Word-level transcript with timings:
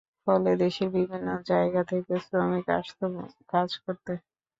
ফলে 0.27 0.51
দেশের 0.61 0.89
বিভিন্ন 0.95 1.27
জায়গা 1.49 1.81
থেকে 1.91 2.13
শ্রমিক 2.23 2.67
আসতো 2.77 3.05
কাজ 3.51 3.69
করতে। 3.83 4.13